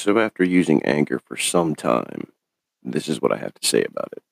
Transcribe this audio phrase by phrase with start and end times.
[0.00, 2.32] So, after using Anchor for some time,
[2.82, 4.22] this is what I have to say about it.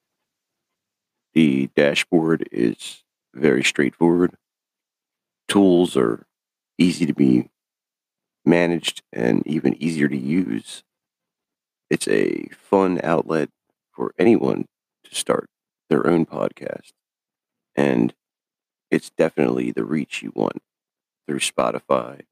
[1.35, 4.33] The dashboard is very straightforward.
[5.47, 6.25] Tools are
[6.79, 7.51] easy to be
[8.47, 10.85] managed and even easier to use.
[11.91, 13.51] It's a fun outlet
[13.93, 14.65] for anyone
[15.05, 15.51] to start
[15.91, 16.93] their own podcast.
[17.77, 18.15] And
[18.91, 20.63] it's definitely the reach you want
[21.27, 22.23] through Spotify,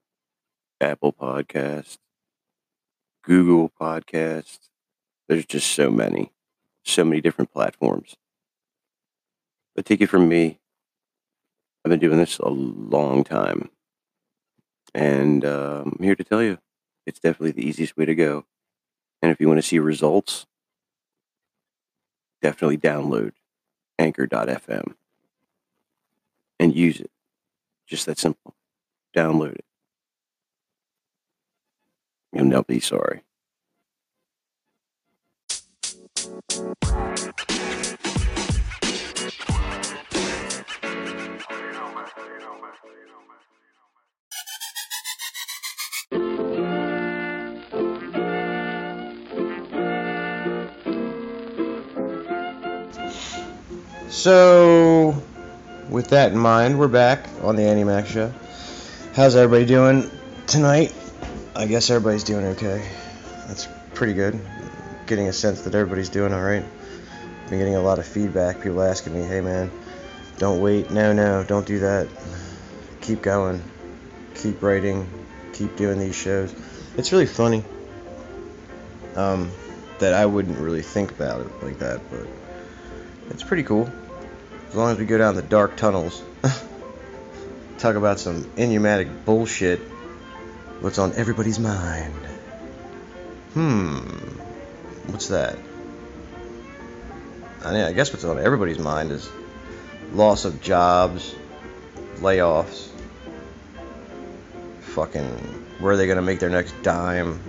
[0.80, 1.98] Apple Podcasts,
[3.26, 4.68] Google Podcasts.
[5.28, 6.32] There's just so many,
[6.84, 8.16] so many different platforms.
[9.74, 10.60] But take it from me,
[11.84, 13.70] I've been doing this a long time.
[14.94, 16.58] And uh, I'm here to tell you
[17.04, 18.46] it's definitely the easiest way to go.
[19.20, 20.46] And if you want to see results,
[22.40, 23.32] definitely download
[23.98, 24.94] anchor.fm
[26.60, 27.10] and use it.
[27.88, 28.54] Just that simple.
[29.14, 29.64] Download it.
[32.36, 33.22] You'll be sorry.
[54.08, 55.14] So,
[55.88, 58.30] with that in mind, we're back on the Andy Mac Show.
[59.14, 60.10] How's everybody doing
[60.46, 60.92] tonight?
[61.56, 62.86] I guess everybody's doing okay.
[63.48, 64.38] That's pretty good.
[65.06, 66.62] Getting a sense that everybody's doing all right.
[67.48, 68.60] Been getting a lot of feedback.
[68.60, 69.70] People asking me, "Hey man,
[70.36, 70.90] don't wait.
[70.90, 72.08] No, no, don't do that.
[73.00, 73.62] Keep going.
[74.34, 75.08] Keep writing.
[75.54, 76.54] Keep doing these shows."
[76.98, 77.64] It's really funny.
[79.14, 79.50] Um,
[80.00, 82.26] that I wouldn't really think about it like that, but
[83.30, 83.90] it's pretty cool.
[84.68, 86.22] As long as we go down the dark tunnels,
[87.78, 89.80] talk about some inhumatic bullshit.
[90.80, 92.14] What's on everybody's mind?
[93.54, 93.98] Hmm.
[95.06, 95.58] What's that?
[97.64, 99.28] I, mean, I guess what's on everybody's mind is
[100.12, 101.34] loss of jobs,
[102.16, 102.88] layoffs,
[104.80, 105.24] fucking
[105.78, 107.40] where are they gonna make their next dime,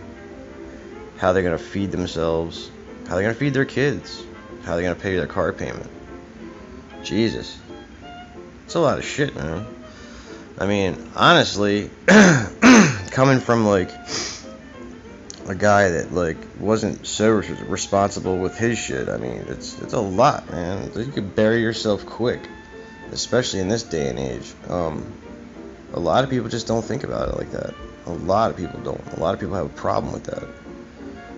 [1.17, 2.71] how they're gonna feed themselves,
[3.07, 4.23] how they're gonna feed their kids,
[4.63, 5.89] how they're gonna pay their car payment.
[7.03, 7.59] Jesus.
[8.65, 9.65] It's a lot of shit, man.
[10.57, 11.89] I mean, honestly,
[13.17, 13.89] coming from like
[15.47, 19.99] a guy that like wasn't so responsible with his shit, I mean, it's it's a
[19.99, 20.91] lot, man.
[20.95, 22.47] You could bury yourself quick,
[23.11, 24.53] especially in this day and age.
[24.69, 25.11] Um,
[25.93, 27.73] a lot of people just don't think about it like that.
[28.05, 29.01] A lot of people don't.
[29.13, 30.47] A lot of people have a problem with that.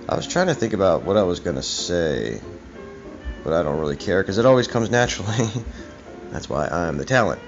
[0.10, 2.42] I was trying to think about what I was gonna say
[3.42, 5.48] but I don't really care because it always comes naturally.
[6.30, 7.40] that's why I'm the talent.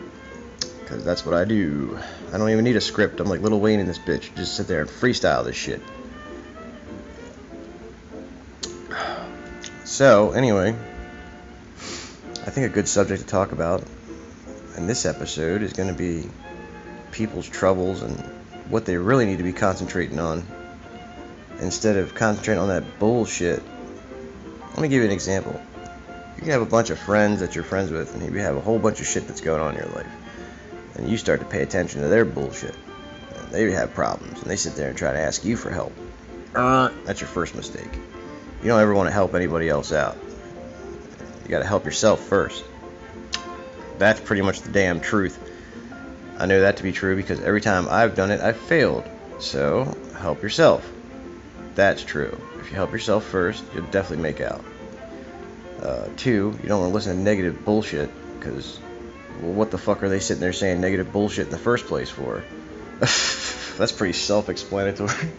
[0.80, 2.00] Because that's what I do.
[2.31, 3.19] I don't even need a script.
[3.19, 4.34] I'm like Lil Wayne in this bitch.
[4.36, 5.81] Just sit there and freestyle this shit.
[9.84, 13.84] So, anyway, I think a good subject to talk about
[14.78, 16.30] in this episode is going to be
[17.12, 18.18] people's troubles and
[18.69, 20.46] what they really need to be concentrating on
[21.59, 23.62] instead of concentrating on that bullshit.
[24.69, 25.62] Let me give you an example
[26.42, 28.62] you can have a bunch of friends that you're friends with, and you have a
[28.62, 30.08] whole bunch of shit that's going on in your life.
[30.96, 32.75] And you start to pay attention to their bullshit.
[33.35, 35.94] And they have problems, and they sit there and try to ask you for help.
[36.53, 37.94] Uh, that's your first mistake.
[38.62, 40.18] You don't ever want to help anybody else out.
[41.44, 42.63] You got to help yourself first.
[43.97, 45.40] That's pretty much the damn truth.
[46.38, 49.03] I know that to be true because every time I've done it, I've failed.
[49.40, 50.90] So, help yourself.
[51.75, 52.40] That's true.
[52.59, 54.63] If you help yourself first, you'll definitely make out.
[55.81, 58.80] Uh, two, you don't want to listen to negative bullshit because,
[59.41, 62.09] well, what the fuck are they sitting there saying negative bullshit in the first place
[62.09, 62.44] for?
[63.00, 65.09] That's pretty self-explanatory.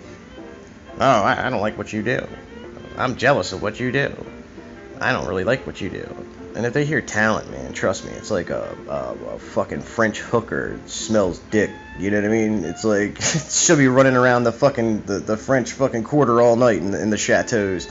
[0.98, 2.26] oh, I, I don't like what you do.
[2.96, 4.12] I'm jealous of what you do.
[5.00, 6.26] I don't really like what you do.
[6.54, 10.20] And if they hear talent, man, trust me, it's like a, a, a, fucking French
[10.20, 11.70] hooker smells dick.
[11.98, 12.64] You know what I mean?
[12.64, 16.76] It's like she'll be running around the fucking the, the French fucking quarter all night
[16.76, 17.88] in the, in the chateaus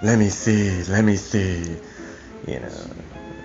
[0.00, 1.76] let me see, let me see.
[2.46, 2.70] You know,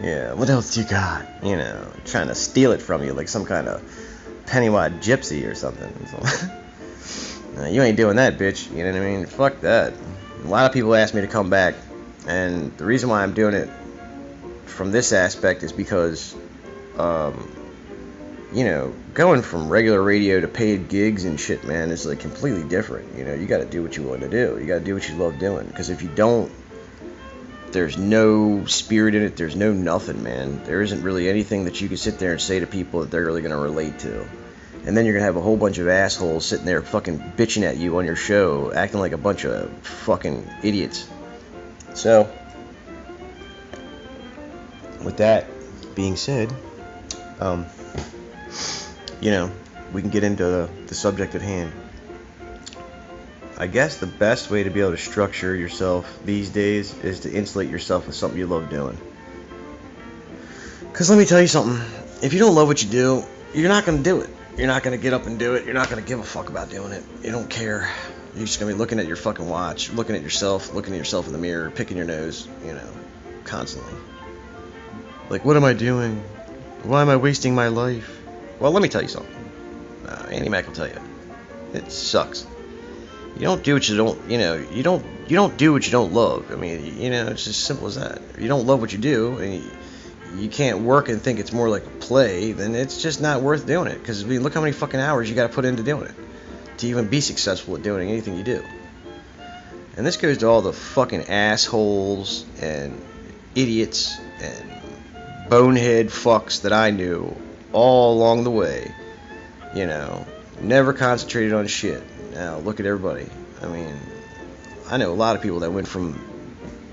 [0.04, 1.26] yeah, what else you got?
[1.42, 3.82] You know, trying to steal it from you like some kind of
[4.46, 5.92] Pennywise gypsy or something.
[7.56, 8.76] So, you ain't doing that, bitch.
[8.76, 9.26] You know what I mean?
[9.28, 9.94] Fuck that.
[10.44, 11.76] A lot of people ask me to come back,
[12.28, 13.70] and the reason why I'm doing it
[14.66, 16.36] from this aspect is because
[16.98, 17.48] um,
[18.54, 22.64] you know, going from regular radio to paid gigs and shit, man, is like completely
[22.64, 23.18] different.
[23.18, 24.60] You know, you got to do what you want to do.
[24.60, 25.66] You got to do what you love doing.
[25.66, 26.52] Because if you don't,
[27.74, 29.36] there's no spirit in it.
[29.36, 30.64] There's no nothing, man.
[30.64, 33.26] There isn't really anything that you can sit there and say to people that they're
[33.26, 34.26] really going to relate to.
[34.86, 37.78] and then you're gonna have a whole bunch of assholes sitting there fucking bitching at
[37.78, 41.08] you on your show, acting like a bunch of fucking idiots.
[41.94, 42.30] So,
[45.04, 45.48] with that
[45.96, 46.54] being said,
[47.40, 47.66] um,
[49.22, 49.52] you know,
[49.94, 51.72] we can get into the, the subject at hand.
[53.64, 57.32] I guess the best way to be able to structure yourself these days is to
[57.32, 58.98] insulate yourself with something you love doing.
[60.82, 61.82] Because let me tell you something
[62.22, 63.24] if you don't love what you do,
[63.54, 64.30] you're not going to do it.
[64.58, 65.64] You're not going to get up and do it.
[65.64, 67.06] You're not going to give a fuck about doing it.
[67.24, 67.90] You don't care.
[68.36, 70.98] You're just going to be looking at your fucking watch, looking at yourself, looking at
[70.98, 72.90] yourself in the mirror, picking your nose, you know,
[73.46, 73.94] constantly.
[75.30, 76.18] Like, what am I doing?
[76.84, 78.22] Why am I wasting my life?
[78.60, 79.34] Well, let me tell you something.
[80.06, 81.00] Uh, Andy Mack will tell you.
[81.74, 82.46] It sucks.
[83.36, 85.92] You don't do what you don't, you know, you don't, you don't do what you
[85.92, 86.52] don't love.
[86.52, 88.22] I mean, you know, it's as simple as that.
[88.36, 89.72] If you don't love what you do, and you,
[90.38, 93.66] you can't work and think it's more like a play, then it's just not worth
[93.66, 93.98] doing it.
[93.98, 96.16] Because I mean, look how many fucking hours you got to put into doing it
[96.78, 98.64] to even be successful at doing anything you do.
[99.96, 103.00] And this goes to all the fucking assholes and
[103.56, 107.36] idiots and bonehead fucks that I knew
[107.72, 108.94] all along the way.
[109.76, 110.26] You know,
[110.62, 112.04] never concentrated on shit.
[112.34, 113.28] Now look at everybody.
[113.62, 114.00] I mean,
[114.90, 116.20] I know a lot of people that went from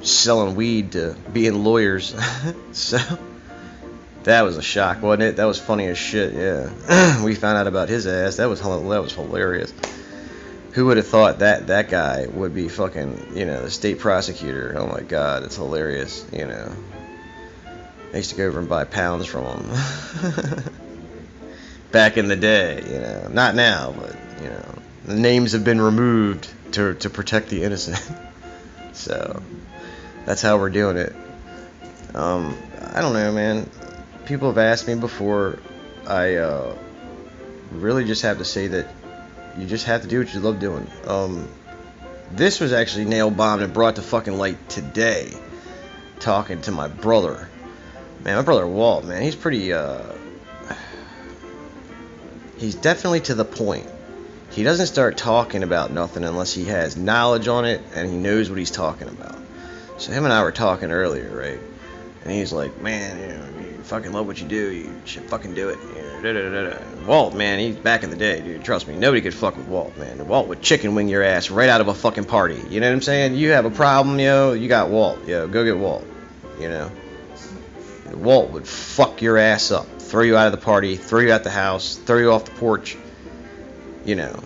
[0.03, 2.15] selling weed to being lawyers.
[2.73, 2.99] so
[4.25, 5.37] that was a shock, wasn't it?
[5.37, 6.35] That was funny as shit.
[6.35, 8.37] Yeah, we found out about his ass.
[8.37, 9.73] That was that was hilarious.
[10.73, 14.75] Who would have thought that that guy would be fucking, you know, the state prosecutor?
[14.79, 16.25] Oh my god, it's hilarious.
[16.33, 16.73] You know,
[18.13, 19.69] I used to go over and buy pounds from him
[21.93, 22.83] back in the day.
[22.87, 24.75] You know, not now, but you know,
[25.11, 28.01] the names have been removed to to protect the innocent.
[28.93, 29.43] so
[30.25, 31.15] that's how we're doing it.
[32.15, 32.57] Um,
[32.93, 33.69] I don't know, man.
[34.27, 35.59] People have asked me before.
[36.07, 36.77] I uh,
[37.73, 38.89] really just have to say that
[39.59, 40.87] you just have to do what you love doing.
[41.07, 41.49] Um,
[42.33, 45.33] this was actually nail bombed and brought to fucking light today.
[46.21, 47.49] Talking to my brother,
[48.23, 49.73] man, my brother Walt, man, he's pretty.
[49.73, 50.03] Uh,
[52.59, 53.89] he's definitely to the point.
[54.51, 58.51] He doesn't start talking about nothing unless he has knowledge on it and he knows
[58.51, 59.39] what he's talking about.
[59.99, 61.61] So him and I were talking earlier, right?
[62.25, 64.73] And he's like, man, you know, you fucking love what you do.
[64.73, 65.79] You should fucking do it.
[65.95, 68.65] You know, Walt, man, he's back in the day, dude.
[68.65, 70.27] Trust me, nobody could fuck with Walt, man.
[70.27, 72.61] Walt would chicken wing your ass right out of a fucking party.
[72.69, 73.37] You know what I'm saying?
[73.37, 76.07] You have a problem, yo, you got Walt, yo, go get Walt.
[76.59, 76.91] You know,
[78.13, 81.45] Walt would fuck your ass up, throw you out of the party, throw you out
[81.45, 82.97] the house, throw you off the porch.
[84.05, 84.43] You know,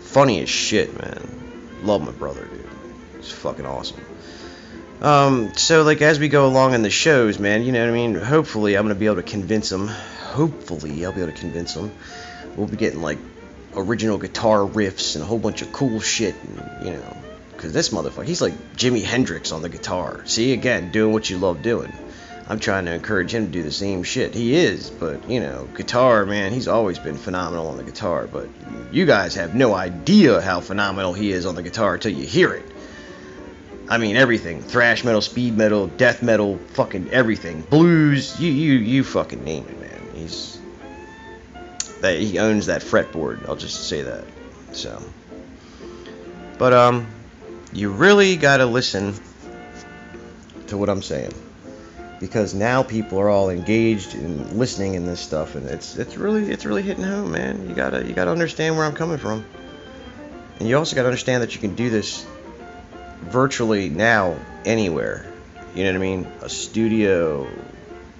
[0.00, 1.80] funny as shit, man.
[1.82, 2.66] Love my brother, dude.
[3.16, 4.00] He's fucking awesome.
[5.00, 7.92] Um, so like as we go along in the shows, man, you know what I
[7.92, 8.14] mean.
[8.14, 9.88] Hopefully, I'm gonna be able to convince them.
[9.88, 11.92] Hopefully, I'll be able to convince them.
[12.56, 13.18] We'll be getting like
[13.76, 17.16] original guitar riffs and a whole bunch of cool shit, and, you know,
[17.52, 20.24] because this motherfucker, he's like Jimi Hendrix on the guitar.
[20.26, 21.92] See, again, doing what you love doing.
[22.46, 24.34] I'm trying to encourage him to do the same shit.
[24.34, 28.26] He is, but you know, guitar, man, he's always been phenomenal on the guitar.
[28.26, 28.48] But
[28.92, 32.52] you guys have no idea how phenomenal he is on the guitar until you hear
[32.52, 32.66] it.
[33.88, 34.60] I mean everything.
[34.60, 37.62] Thrash metal, speed metal, death metal, fucking everything.
[37.62, 40.08] Blues, you you you fucking name it, man.
[40.14, 40.60] He's
[42.00, 43.48] that he owns that fretboard.
[43.48, 44.24] I'll just say that.
[44.72, 45.02] So
[46.58, 47.06] But um
[47.72, 49.14] you really got to listen
[50.68, 51.32] to what I'm saying
[52.24, 56.50] because now people are all engaged in listening in this stuff and it's it's really
[56.50, 57.68] it's really hitting home, man.
[57.68, 59.44] You got to you got to understand where I'm coming from.
[60.58, 62.24] And you also got to understand that you can do this
[63.20, 65.30] virtually now anywhere.
[65.74, 66.26] You know what I mean?
[66.40, 67.46] A studio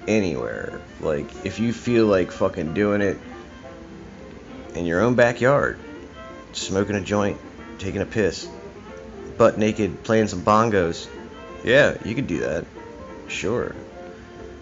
[0.06, 0.82] anywhere.
[1.00, 3.16] Like if you feel like fucking doing it
[4.74, 5.78] in your own backyard,
[6.52, 7.38] smoking a joint,
[7.78, 8.46] taking a piss,
[9.38, 11.08] butt naked, playing some bongos.
[11.64, 12.66] Yeah, you could do that.
[13.28, 13.74] Sure.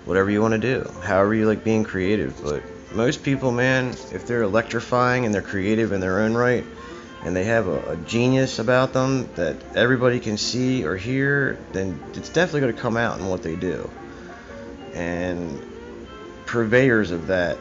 [0.05, 0.91] Whatever you want to do.
[1.03, 2.63] However you like being creative, but
[2.95, 6.65] most people, man, if they're electrifying and they're creative in their own right,
[7.25, 11.99] and they have a, a, genius about them that everybody can see or hear, then
[12.15, 13.89] it's definitely going to come out in what they do.
[14.93, 15.65] And
[16.47, 17.59] purveyors of that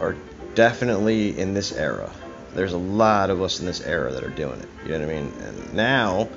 [0.00, 0.16] are
[0.54, 2.10] definitely in this era.
[2.54, 4.68] There's a lot of us in this era that are doing it.
[4.84, 5.32] You know what I mean?
[5.40, 6.28] And now,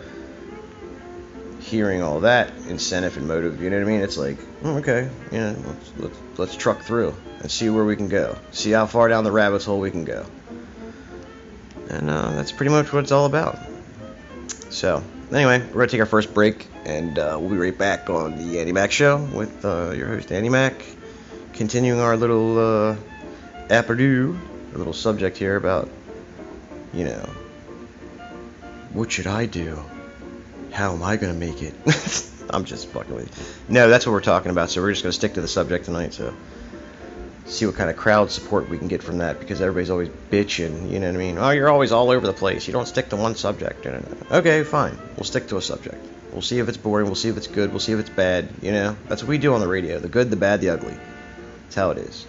[1.63, 4.01] hearing all that incentive and motive, you know what I mean?
[4.01, 7.95] It's like, oh, okay, you know, let's, let's, let's truck through and see where we
[7.95, 8.37] can go.
[8.51, 10.25] See how far down the rabbit hole we can go.
[11.89, 13.57] And uh, that's pretty much what it's all about.
[14.69, 18.09] So, anyway, we're going to take our first break, and uh, we'll be right back
[18.09, 20.83] on the Andy Mack Show with uh, your host, Andy Mack,
[21.53, 22.95] continuing our little uh,
[23.69, 24.35] aperitif
[24.73, 25.89] a little subject here about,
[26.93, 27.29] you know,
[28.91, 29.83] what should I do?
[30.73, 31.75] How am I gonna make it?
[32.49, 33.37] I'm just fucking with
[33.69, 33.73] you.
[33.73, 34.71] No, that's what we're talking about.
[34.71, 36.13] So we're just gonna stick to the subject tonight.
[36.15, 36.33] So
[37.45, 40.89] see what kind of crowd support we can get from that because everybody's always bitching.
[40.89, 41.37] You know what I mean?
[41.37, 42.65] Oh, you're always all over the place.
[42.65, 43.85] You don't stick to one subject.
[43.85, 44.97] Okay, fine.
[45.15, 46.03] We'll stick to a subject.
[46.31, 47.05] We'll see if it's boring.
[47.05, 47.69] We'll see if it's good.
[47.69, 48.49] We'll see if it's bad.
[48.63, 49.99] You know, that's what we do on the radio.
[49.99, 50.97] The good, the bad, the ugly.
[51.65, 52.25] That's how it is.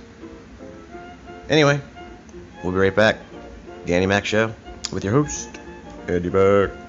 [1.49, 1.81] Anyway,
[2.63, 3.17] we'll be right back.
[3.87, 4.53] The Andy Mac Show
[4.93, 5.49] with your host,
[6.09, 6.84] Andy Mac.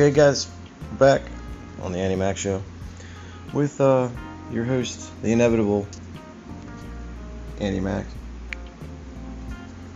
[0.00, 0.44] Okay, guys,
[0.96, 1.22] back
[1.82, 2.62] on the Andy Mac Show
[3.52, 4.08] with uh,
[4.52, 5.88] your host, the inevitable
[7.58, 8.06] Andy Mac.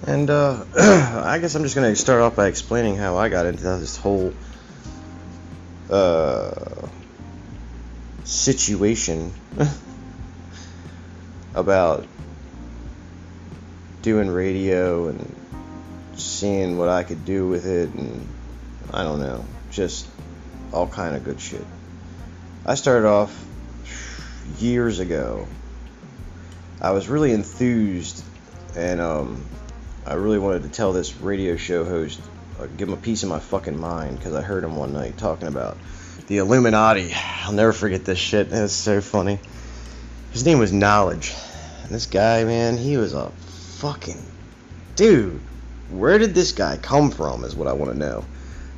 [0.04, 3.47] And uh, I guess I'm just going to start off by explaining how I got
[3.47, 4.35] into this whole
[5.88, 6.88] uh,
[8.25, 9.32] situation
[11.54, 12.09] about
[14.02, 15.37] doing radio and
[16.16, 18.26] seeing what I could do with it and
[18.92, 20.07] I don't know just
[20.73, 21.64] all kind of good shit.
[22.64, 23.45] I started off
[24.59, 25.49] years ago.
[26.81, 28.23] I was really enthused,
[28.76, 29.45] and um,
[30.07, 32.21] I really wanted to tell this radio show host,
[32.61, 35.17] uh, give him a piece of my fucking mind, because I heard him one night
[35.19, 35.76] talking about
[36.26, 37.12] the Illuminati.
[37.45, 38.52] I'll never forget this shit.
[38.52, 39.38] It's so funny.
[40.33, 41.35] His name was Knowledge.
[41.83, 43.31] And this guy, man, he was a
[43.79, 44.23] fucking
[44.97, 45.41] dude.
[45.91, 47.45] Where did this guy come from?
[47.45, 48.25] Is what I want to know.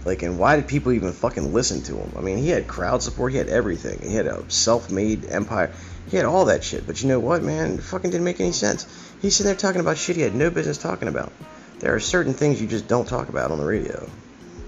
[0.04, 2.12] Like, and why did people even fucking listen to him?
[2.16, 4.00] I mean, he had crowd support, he had everything.
[4.02, 5.73] He had a self made empire,
[6.11, 6.87] he had all that shit.
[6.87, 7.75] But you know what, man?
[7.75, 8.87] It fucking didn't make any sense.
[9.23, 11.32] He's sitting there talking about shit he had no business talking about.
[11.78, 14.08] There are certain things you just don't talk about on the radio.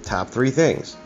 [0.02, 0.96] Top three things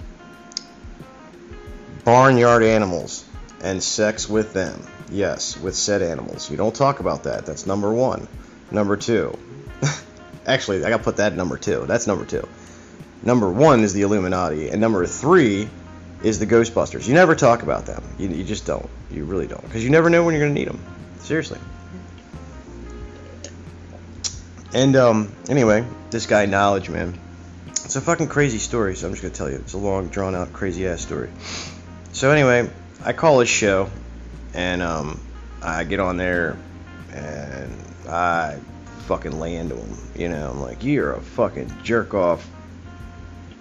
[2.05, 3.25] barnyard animals
[3.63, 4.87] and sex with them.
[5.11, 6.51] Yes, with said animals.
[6.51, 7.47] You don't talk about that.
[7.47, 8.29] That's number one.
[8.71, 9.37] Number two.
[10.47, 11.85] Actually, I gotta put that number two.
[11.87, 12.49] That's number two
[13.23, 15.69] number one is the Illuminati, and number three
[16.23, 17.09] is the Ghostbusters.
[17.09, 18.03] You never talk about them.
[18.19, 18.89] You, you just don't.
[19.11, 19.63] You really don't.
[19.63, 20.81] Because you never know when you're going to need them.
[21.21, 21.59] Seriously.
[24.73, 27.19] And um, anyway, this guy, Knowledge, man.
[27.69, 29.57] It's a fucking crazy story, so I'm just going to tell you.
[29.57, 31.31] It's a long, drawn out, crazy ass story.
[32.13, 32.71] So, anyway,
[33.03, 33.91] I call his show,
[34.55, 35.21] and um,
[35.63, 36.57] I get on there,
[37.13, 37.73] and
[38.09, 38.59] I
[39.07, 39.99] fucking lay into him.
[40.15, 42.49] You know, I'm like, you're a fucking jerk off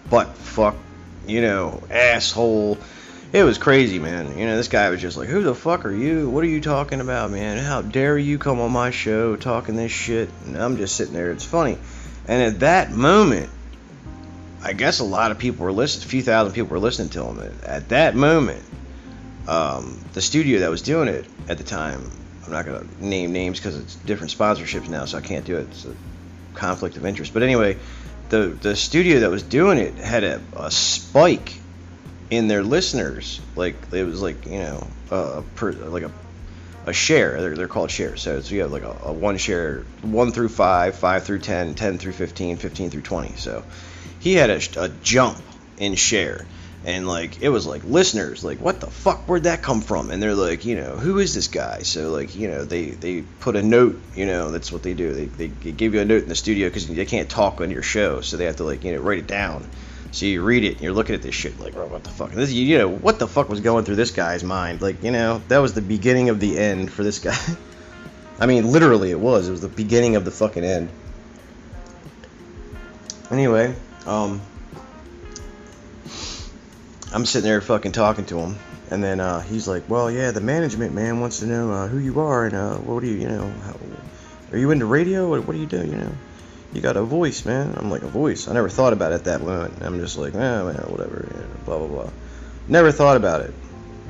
[0.10, 0.76] butt fuck,
[1.28, 2.78] you know, asshole.
[3.32, 4.38] It was crazy, man.
[4.38, 6.30] You know, this guy was just like, "Who the fuck are you?
[6.30, 7.58] What are you talking about, man?
[7.58, 11.32] How dare you come on my show talking this shit?" And I'm just sitting there.
[11.32, 11.78] It's funny.
[12.28, 13.50] And at that moment,
[14.64, 16.06] I guess a lot of people were listening.
[16.06, 17.40] A few thousand people were listening to him.
[17.64, 18.64] At that moment,
[19.48, 22.10] um, the studio that was doing it at the time,
[22.46, 25.68] I'm not gonna name names because it's different sponsorships now, so I can't do it.
[25.72, 25.94] It's a
[26.56, 27.34] conflict of interest.
[27.34, 27.78] But anyway,
[28.30, 31.54] the the studio that was doing it had a, a spike
[32.30, 33.42] in their listeners.
[33.56, 36.12] Like it was like you know a per, like a
[36.86, 37.40] a share.
[37.40, 38.22] They're, they're called shares.
[38.22, 41.76] So, so you have like a, a, one share, one through five, five through 10,
[41.76, 43.36] 10 through 15, 15 through 20.
[43.36, 43.64] So
[44.20, 45.38] he had a, a jump
[45.78, 46.46] in share
[46.86, 49.28] and like it was like listeners like what the fuck?
[49.28, 50.12] Where'd that come from?
[50.12, 51.82] And they're like you know who is this guy?
[51.82, 55.14] So like you know they they put a note you know that's what they do.
[55.14, 57.82] They, they give you a note in the studio because they can't talk on your
[57.82, 59.70] show so they have to like you know write it down.
[60.12, 62.32] So you read it and you're looking at this shit like oh, what the fuck?
[62.32, 64.82] This you know what the fuck was going through this guy's mind?
[64.82, 67.38] Like you know that was the beginning of the end for this guy.
[68.40, 69.50] I mean literally it was.
[69.50, 70.90] It was the beginning of the fucking end.
[73.30, 74.42] Anyway um
[77.12, 78.56] I'm sitting there fucking talking to him,
[78.92, 81.98] and then uh, he's like, "Well, yeah, the management man wants to know uh, who
[81.98, 83.76] you are and uh, what do you, you know, how,
[84.52, 85.28] are you into radio?
[85.28, 85.84] What, what do you do?
[85.84, 86.12] You know,
[86.72, 89.24] you got a voice, man." I'm like, "A voice?" I never thought about it at
[89.24, 89.82] that moment.
[89.82, 92.12] I'm just like, "Eh, man, whatever." You know, blah blah blah.
[92.68, 93.56] Never thought about it.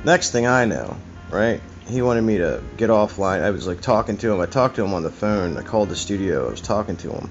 [0.04, 0.94] Next thing I know,
[1.30, 1.62] right?
[1.88, 3.42] He wanted me to get offline.
[3.42, 4.40] I was like talking to him.
[4.40, 5.56] I talked to him on the phone.
[5.56, 6.48] I called the studio.
[6.48, 7.30] I was talking to him,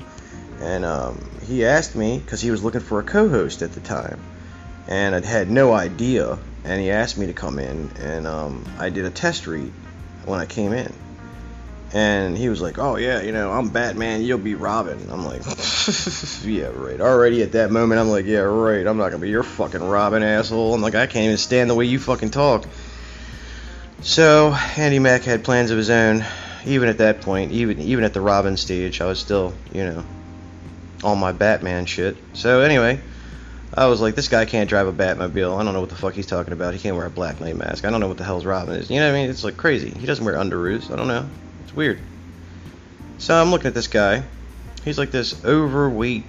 [0.62, 4.20] and um, he asked me because he was looking for a co-host at the time
[4.90, 6.38] and I had no idea.
[6.66, 9.72] And he asked me to come in, and um, I did a test read
[10.26, 10.92] when I came in.
[11.94, 14.22] And he was like, "Oh yeah, you know, I'm Batman.
[14.22, 15.42] You'll be Robin." I'm like,
[16.44, 18.86] "Yeah, right." Already at that moment, I'm like, "Yeah, right.
[18.86, 21.76] I'm not gonna be your fucking Robin, asshole." I'm like, I can't even stand the
[21.76, 22.66] way you fucking talk.
[24.02, 26.26] So Andy Mack had plans of his own.
[26.66, 30.04] Even at that point, even even at the Robin stage, I was still, you know,
[31.04, 32.18] all my Batman shit.
[32.34, 33.00] So anyway,
[33.74, 35.60] I was like, this guy can't drive a Batmobile.
[35.60, 36.74] I don't know what the fuck he's talking about.
[36.74, 37.86] He can't wear a Black Knight mask.
[37.86, 38.90] I don't know what the hell's Robin is.
[38.90, 39.30] You know what I mean?
[39.30, 39.92] It's like crazy.
[39.92, 40.92] He doesn't wear underoos.
[40.92, 41.30] I don't know.
[41.64, 42.00] It's weird.
[43.20, 44.24] So I'm looking at this guy.
[44.84, 46.24] He's like this overweight,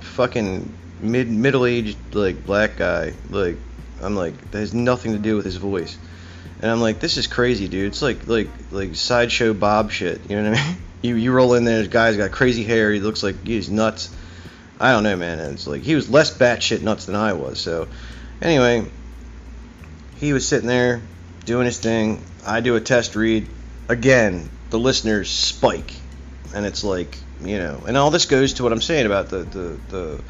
[0.00, 3.12] fucking mid middle aged like black guy.
[3.30, 3.56] Like
[4.00, 5.96] I'm like that has nothing to do with his voice.
[6.60, 7.88] And I'm like, this is crazy, dude.
[7.88, 10.20] It's like like like sideshow Bob shit.
[10.28, 10.76] You know what I mean?
[11.02, 12.92] You you roll in there, this guy's got crazy hair.
[12.92, 14.08] He looks like he's nuts.
[14.82, 15.38] I don't know, man.
[15.38, 17.60] It's like he was less batshit nuts than I was.
[17.60, 17.86] So
[18.42, 18.84] anyway,
[20.16, 21.00] he was sitting there
[21.44, 22.20] doing his thing.
[22.44, 23.46] I do a test read.
[23.88, 25.94] Again, the listeners spike,
[26.52, 29.44] and it's like you know, and all this goes to what I'm saying about the
[29.44, 30.20] the the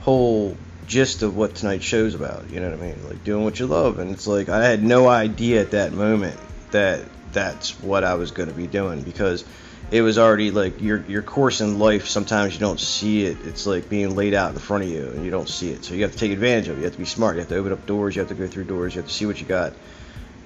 [0.00, 0.56] whole
[0.88, 2.50] gist of what tonight's show's about.
[2.50, 3.08] You know what I mean?
[3.08, 6.38] Like doing what you love, and it's like I had no idea at that moment
[6.72, 7.02] that
[7.32, 9.44] that's what I was going to be doing because
[9.90, 12.08] it was already like your your course in life.
[12.08, 13.38] Sometimes you don't see it.
[13.44, 15.84] It's like being laid out in front of you, and you don't see it.
[15.84, 16.78] So you have to take advantage of it.
[16.78, 17.36] You have to be smart.
[17.36, 18.16] You have to open up doors.
[18.16, 18.94] You have to go through doors.
[18.94, 19.74] You have to see what you got,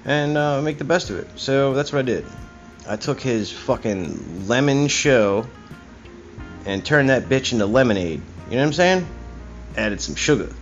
[0.05, 1.27] and uh, make the best of it.
[1.35, 2.25] So that's what I did.
[2.87, 5.47] I took his fucking lemon show
[6.65, 8.21] and turned that bitch into lemonade.
[8.45, 9.07] You know what I'm saying?
[9.75, 10.53] Added some sugar,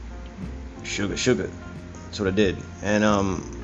[0.83, 1.49] sugar, sugar.
[2.05, 3.58] That's what I did, and um,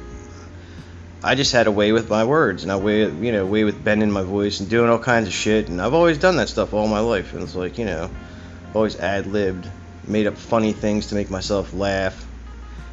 [1.26, 3.84] I just had a way with my words, and I way, you know, way with
[3.84, 5.70] bending my voice and doing all kinds of shit.
[5.70, 7.34] And I've always done that stuff all my life.
[7.34, 8.12] And it's like, you know,
[8.76, 9.68] always ad libbed,
[10.08, 12.28] made up funny things to make myself laugh.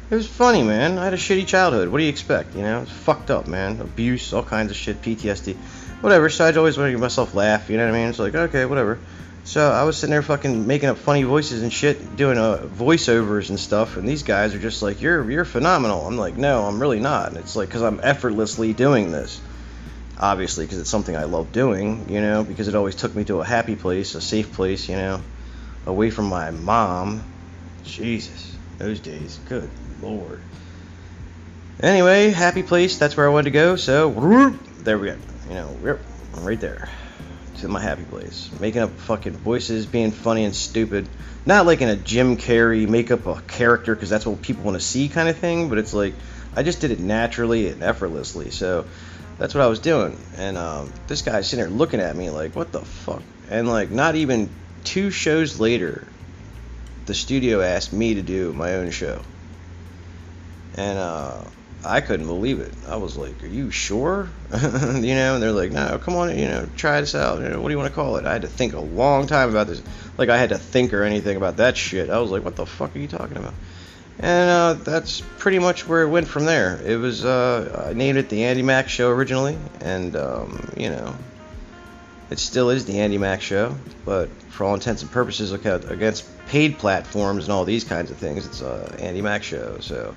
[0.09, 0.97] It was funny, man.
[0.97, 1.89] I had a shitty childhood.
[1.89, 2.55] What do you expect?
[2.55, 3.79] You know, it's fucked up, man.
[3.79, 5.55] Abuse, all kinds of shit, PTSD,
[6.01, 6.27] whatever.
[6.27, 7.69] So I'd always want to make myself laugh.
[7.69, 8.09] You know what I mean?
[8.09, 8.97] It's like, okay, whatever.
[9.45, 13.49] So I was sitting there fucking making up funny voices and shit, doing uh, voiceovers
[13.49, 16.79] and stuff, and these guys are just like, "You're you're phenomenal." I'm like, "No, I'm
[16.79, 19.41] really not." And it's like because I'm effortlessly doing this,
[20.17, 23.41] obviously, because it's something I love doing, you know, because it always took me to
[23.41, 25.21] a happy place, a safe place, you know,
[25.85, 27.21] away from my mom.
[27.83, 29.69] Jesus, those days, good
[30.01, 30.41] lord.
[31.81, 32.97] Anyway, happy place.
[32.97, 33.75] That's where I wanted to go.
[33.75, 34.09] So
[34.79, 35.17] there we go.
[35.49, 35.99] You know,
[36.37, 36.87] right there
[37.59, 38.49] to my happy place.
[38.59, 41.07] Making up fucking voices, being funny and stupid.
[41.45, 44.75] Not like in a Jim Carrey make up a character because that's what people want
[44.75, 46.13] to see kind of thing, but it's like
[46.55, 48.51] I just did it naturally and effortlessly.
[48.51, 48.85] So
[49.37, 50.17] that's what I was doing.
[50.37, 53.23] And um, this guy's sitting there looking at me like, what the fuck?
[53.49, 54.49] And like, not even
[54.83, 56.07] two shows later,
[57.05, 59.21] the studio asked me to do my own show.
[60.75, 61.41] And uh,
[61.85, 62.73] I couldn't believe it.
[62.87, 66.47] I was like, "Are you sure?" you know, and they're like, "No, come on, you
[66.47, 67.41] know, try this out.
[67.41, 69.27] You know, what do you want to call it?" I had to think a long
[69.27, 69.81] time about this.
[70.17, 72.09] Like I had to think or anything about that shit.
[72.09, 73.53] I was like, "What the fuck are you talking about?"
[74.19, 76.79] And uh, that's pretty much where it went from there.
[76.85, 81.15] It was uh, I named it the Andy Mack Show originally, and um, you know,
[82.29, 86.77] it still is the Andy Mack Show, but for all intents and purposes, against paid
[86.77, 89.79] platforms and all these kinds of things, it's uh, Andy Mack Show.
[89.79, 90.15] So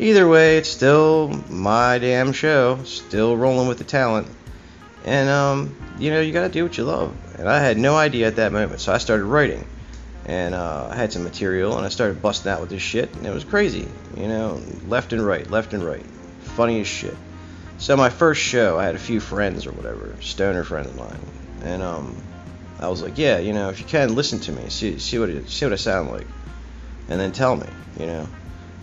[0.00, 4.26] either way, it's still my damn show, still rolling with the talent.
[5.04, 7.14] And, um, you know, you gotta do what you love.
[7.38, 9.66] And I had no idea at that moment, so I started writing.
[10.26, 13.26] And uh, I had some material, and I started busting out with this shit, and
[13.26, 13.88] it was crazy.
[14.16, 16.04] You know, left and right, left and right.
[16.56, 17.16] Funny as shit.
[17.78, 21.18] So my first show, I had a few friends or whatever, stoner friends of mine,
[21.62, 22.14] and um,
[22.78, 25.30] I was like, yeah, you know, if you can listen to me, see see what
[25.30, 26.26] it, see what I sound like,
[27.08, 27.66] and then tell me,
[27.98, 28.28] you know.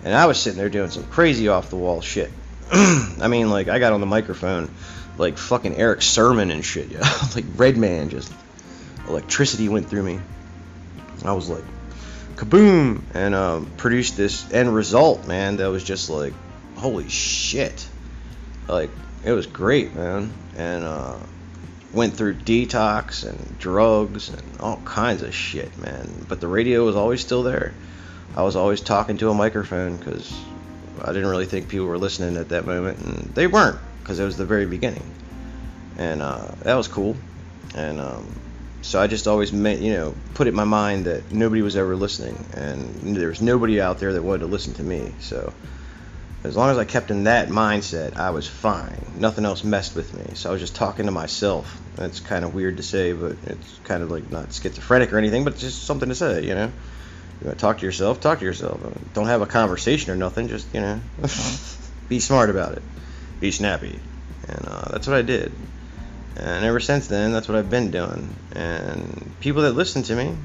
[0.04, 2.32] And I was sitting there doing some crazy off the wall shit.
[2.72, 4.70] I mean, like, I got on the microphone
[5.18, 7.10] like fucking Erick Sermon and shit, yeah.
[7.36, 8.32] like Redman, just
[9.08, 10.20] electricity went through me.
[11.26, 11.64] I was like,
[12.36, 15.58] kaboom, and um, produced this end result, man.
[15.58, 16.34] That was just like,
[16.76, 17.88] holy shit.
[18.68, 18.92] Like,
[19.26, 20.32] it was great, man.
[20.56, 21.18] And uh,
[21.92, 26.26] went through detox and drugs and all kinds of shit, man.
[26.28, 27.74] But the radio was always still there.
[28.38, 30.32] I was always talking to a microphone because
[31.02, 34.26] I didn't really think people were listening at that moment, and they weren't because it
[34.26, 35.12] was the very beginning,
[35.98, 37.18] and uh, that was cool.
[37.74, 38.40] And um,
[38.84, 41.76] so I just always, made, you know, put it in my mind that nobody was
[41.76, 45.14] ever listening, and there was nobody out there that wanted to listen to me.
[45.20, 45.52] So
[46.44, 49.14] as long as I kept in that mindset, I was fine.
[49.18, 50.36] Nothing else messed with me.
[50.36, 51.82] So I was just talking to myself.
[51.96, 55.44] That's kind of weird to say, but it's kind of like not schizophrenic or anything,
[55.44, 56.72] but just something to say, you know
[57.42, 58.82] you want to talk to yourself, talk to yourself.
[59.14, 60.48] Don't have a conversation or nothing.
[60.48, 61.00] Just you know,
[62.10, 62.84] be smart about it.
[63.40, 64.00] Be snappy,
[64.48, 65.52] and uh, that's what I did.
[66.36, 68.36] And ever since then, that's what I've been doing.
[68.54, 70.36] And people that listen to me,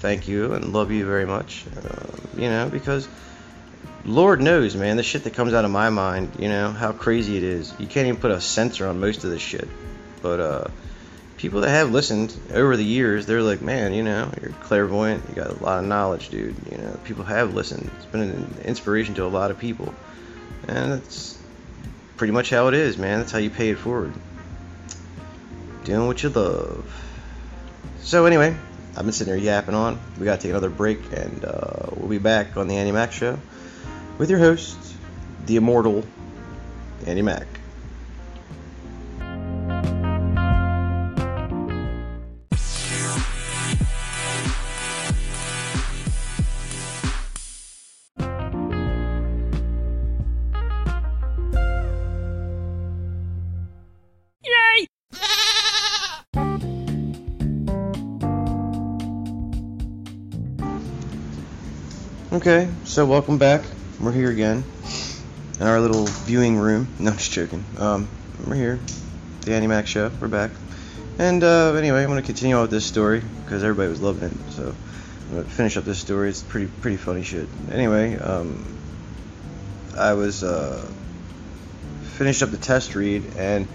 [0.00, 1.64] thank you and love you very much.
[1.76, 2.06] Uh,
[2.36, 3.08] you know, because
[4.04, 7.38] Lord knows, man, the shit that comes out of my mind, you know, how crazy
[7.38, 7.72] it is.
[7.78, 9.66] You can't even put a censor on most of this shit.
[10.20, 10.68] But uh,
[11.36, 15.34] people that have listened over the years, they're like, man, you know, you're clairvoyant, you
[15.34, 16.56] got a lot of knowledge, dude.
[16.70, 17.90] You know, people have listened.
[17.96, 19.94] It's been an inspiration to a lot of people.
[20.68, 21.38] And that's
[22.16, 23.20] pretty much how it is, man.
[23.20, 24.14] That's how you pay it forward.
[25.84, 26.90] Doing what you love.
[28.00, 28.56] So, anyway,
[28.96, 29.98] I've been sitting here yapping on.
[30.18, 33.12] We got to take another break, and uh, we'll be back on the Andy Mac
[33.12, 33.38] Show
[34.18, 34.78] with your host,
[35.46, 36.04] the immortal
[37.06, 37.46] Andy Mac.
[62.34, 63.62] Okay, so welcome back.
[64.00, 64.64] We're here again
[65.60, 66.88] in our little viewing room.
[66.98, 67.64] No, I'm just joking.
[67.78, 68.08] Um,
[68.44, 68.80] we're here,
[69.42, 70.10] the Andy Mac Show.
[70.20, 70.50] We're back.
[71.20, 74.50] And uh, anyway, I'm to continue on with this story because everybody was loving it.
[74.50, 74.74] So
[75.30, 76.28] I'm to finish up this story.
[76.28, 77.46] It's pretty pretty funny shit.
[77.70, 78.66] Anyway, um,
[79.96, 80.84] I was uh,
[82.14, 83.68] finished up the test read and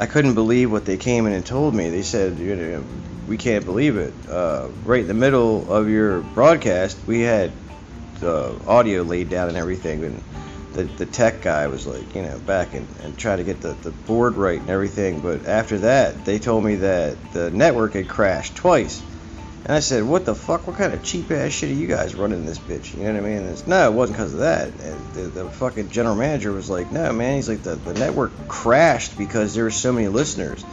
[0.00, 1.90] I couldn't believe what they came in and told me.
[1.90, 2.84] They said, you know,
[3.28, 4.12] we can't believe it.
[4.28, 7.52] Uh, right in the middle of your broadcast, we had
[8.22, 10.22] uh, audio laid down and everything, and
[10.72, 13.72] the, the tech guy was like, you know, back and, and try to get the,
[13.82, 15.20] the board right and everything.
[15.20, 19.02] But after that, they told me that the network had crashed twice.
[19.64, 20.66] And I said, what the fuck?
[20.66, 22.94] What kind of cheap ass shit are you guys running this bitch?
[22.94, 23.42] You know what I mean?
[23.48, 24.68] it's, no, it wasn't because of that.
[24.68, 27.36] And the, the fucking general manager was like, no, man.
[27.36, 30.64] He's like, the, the network crashed because there were so many listeners.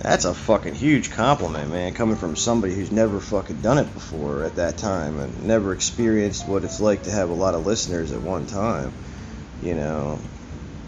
[0.00, 4.44] That's a fucking huge compliment, man, coming from somebody who's never fucking done it before
[4.44, 8.10] at that time and never experienced what it's like to have a lot of listeners
[8.10, 8.92] at one time.
[9.62, 10.18] You know,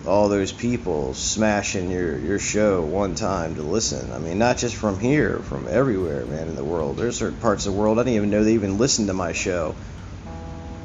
[0.07, 4.11] all those people smashing your, your show one time to listen.
[4.12, 6.96] I mean, not just from here, from everywhere, man, in the world.
[6.96, 9.35] There's certain parts of the world I didn't even know they even listened to my
[9.35, 9.75] show.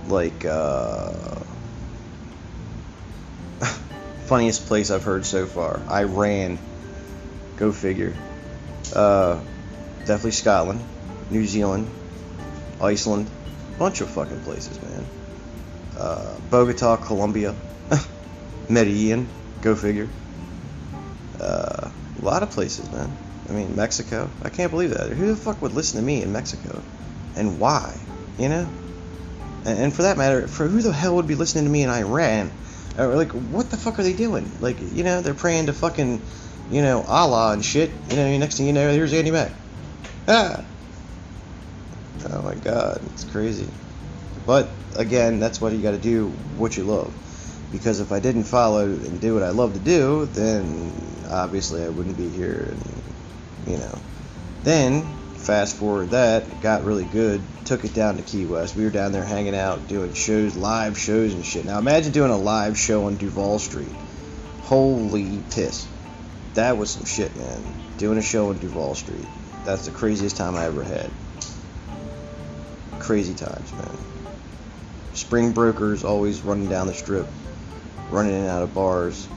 [0.10, 1.14] Like, uh,
[4.26, 6.60] funniest place I've heard so far Iran.
[7.58, 8.14] Go figure.
[8.94, 9.40] Uh,
[10.00, 10.80] definitely Scotland,
[11.30, 11.88] New Zealand,
[12.80, 13.30] Iceland,
[13.78, 15.06] bunch of fucking places, man.
[15.98, 17.56] Uh, Bogota, Colombia,
[18.70, 19.28] Medellin,
[19.62, 20.08] go figure.
[21.40, 21.90] Uh,
[22.22, 23.12] a lot of places, man.
[23.50, 24.30] I mean, Mexico.
[24.44, 25.10] I can't believe that.
[25.10, 26.82] Who the fuck would listen to me in Mexico?
[27.36, 27.98] And why?
[28.38, 28.70] You know?
[29.66, 31.90] And, and for that matter, for who the hell would be listening to me in
[31.90, 32.52] Iran?
[32.98, 34.50] Uh, like, what the fuck are they doing?
[34.60, 36.22] Like, you know, they're praying to fucking
[36.70, 37.92] you know, Allah and shit.
[38.10, 39.52] You know, next thing you know, here's Andy Mac.
[40.28, 40.64] Ah!
[42.30, 43.68] Oh my god, it's crazy.
[44.46, 47.14] But again, that's what you got to do, what you love.
[47.72, 50.92] Because if I didn't follow and do what I love to do, then
[51.30, 52.70] obviously I wouldn't be here.
[52.72, 54.00] And you know,
[54.64, 55.04] then
[55.36, 57.42] fast forward that, got really good.
[57.66, 58.76] Took it down to Key West.
[58.76, 61.66] We were down there hanging out, doing shows, live shows and shit.
[61.66, 63.94] Now imagine doing a live show on Duval Street.
[64.64, 65.88] Holy piss
[66.58, 67.64] that was some shit, man.
[67.98, 69.28] Doing a show in Duval Street.
[69.64, 71.12] That's the craziest time I ever had.
[72.98, 73.98] Crazy times, man.
[75.14, 77.28] Spring brokers always running down the strip,
[78.10, 79.30] running in and out of bars,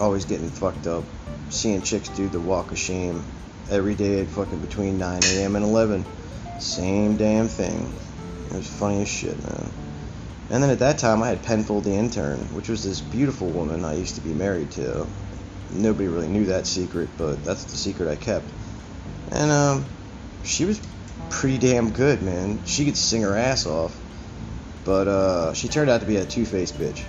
[0.00, 1.04] always getting fucked up.
[1.48, 3.24] Seeing chicks do the walk of shame
[3.70, 5.54] every day at fucking between 9 a.m.
[5.54, 6.04] and 11.
[6.58, 7.94] Same damn thing.
[8.50, 9.70] It was funny as shit, man.
[10.50, 13.84] And then at that time, I had Penfold the intern, which was this beautiful woman
[13.84, 15.06] I used to be married to
[15.72, 18.50] nobody really knew that secret, but that's the secret I kept.
[19.30, 19.86] And um,
[20.44, 20.80] she was
[21.30, 22.64] pretty damn good, man.
[22.66, 23.96] She could sing her ass off,
[24.84, 27.02] but uh, she turned out to be a two-faced bitch.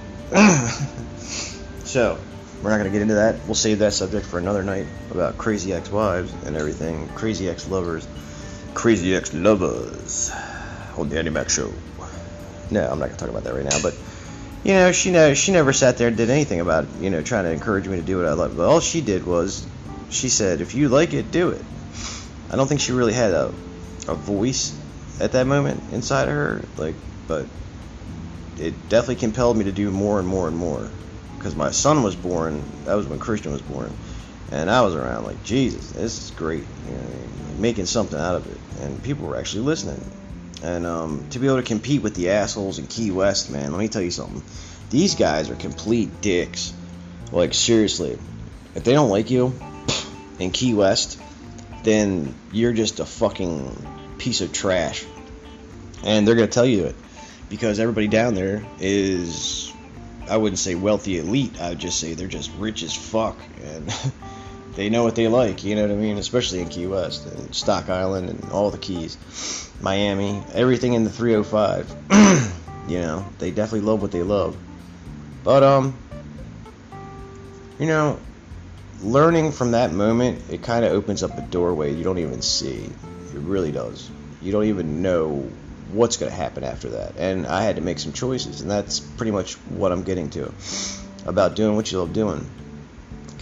[1.84, 2.20] so
[2.62, 3.46] we're not gonna get into that.
[3.46, 8.08] We'll save that subject for another night about crazy ex-wives and everything, crazy ex-lovers,
[8.74, 10.32] crazy ex-lovers
[10.98, 11.74] on the Andy Mac Show.
[12.72, 13.94] No, I'm not gonna talk about that right now, but
[14.64, 17.52] you know, she she never sat there and did anything about you know trying to
[17.52, 18.56] encourage me to do what I love.
[18.56, 19.68] But all she did was
[20.10, 21.64] she said, "If you like it, do it."
[22.50, 23.54] I don't think she really had a
[24.08, 24.78] a voice
[25.20, 26.96] at that moment inside of her, like,
[27.28, 27.48] but
[28.58, 30.90] it definitely compelled me to do more and more and more.
[31.38, 33.94] Because my son was born, that was when Christian was born,
[34.52, 38.48] and I was around like Jesus, this is great, you know, making something out of
[38.48, 40.02] it, and people were actually listening.
[40.64, 43.80] And um, to be able to compete with the assholes in Key West, man, let
[43.80, 44.42] me tell you something.
[44.90, 46.74] These guys are complete dicks.
[47.32, 48.18] Like, seriously.
[48.74, 49.54] If they don't like you,
[50.40, 51.20] in Key West,
[51.84, 55.06] then you're just a fucking piece of trash.
[56.04, 56.96] And they're going to tell you it
[57.50, 59.72] because everybody down there is
[60.30, 61.60] I wouldn't say wealthy elite.
[61.60, 63.92] I would just say they're just rich as fuck and
[64.76, 66.18] they know what they like, you know what I mean?
[66.18, 69.18] Especially in Key West and Stock Island and all the keys.
[69.82, 71.96] Miami, everything in the 305.
[72.90, 74.58] you know, they definitely love what they love.
[75.44, 75.98] But um
[77.80, 78.20] you know,
[79.02, 82.90] learning from that moment, it kind of opens up a doorway you don't even see.
[83.34, 84.10] It really does.
[84.42, 85.50] You don't even know
[85.92, 87.16] what's going to happen after that.
[87.18, 90.54] And I had to make some choices, and that's pretty much what I'm getting to
[91.26, 92.50] about doing what you love doing.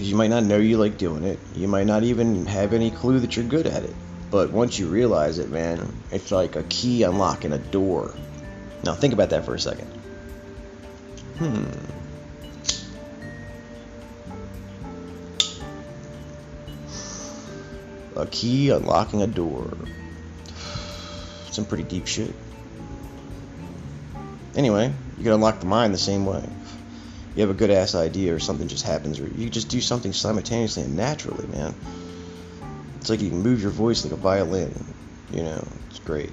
[0.02, 2.90] Because you might not know you like doing it, you might not even have any
[2.90, 3.94] clue that you're good at it.
[4.32, 8.16] But once you realize it, man, it's like a key unlocking a door.
[8.84, 9.86] Now, think about that for a second.
[11.38, 11.66] Hmm.
[18.16, 19.72] A key unlocking a door.
[21.52, 22.34] Some pretty deep shit.
[24.56, 26.44] Anyway, you can unlock the mind the same way.
[27.36, 30.14] You have a good ass idea or something just happens, or you just do something
[30.14, 31.74] simultaneously and naturally, man.
[33.00, 34.74] It's like you can move your voice like a violin.
[35.32, 36.32] You know, it's great.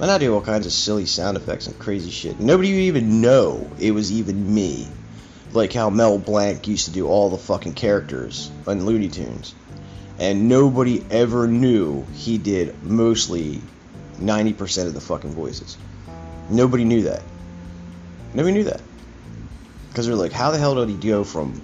[0.00, 2.38] And I do all kinds of silly sound effects and crazy shit.
[2.38, 4.88] Nobody would even know it was even me.
[5.52, 9.54] Like how Mel Blanc used to do all the fucking characters on Looney Tunes
[10.18, 13.62] and nobody ever knew he did mostly
[14.18, 15.78] 90% of the fucking voices.
[16.50, 17.22] Nobody knew that.
[18.34, 18.80] Nobody knew that.
[19.98, 21.60] Because they're like, how the hell did he go from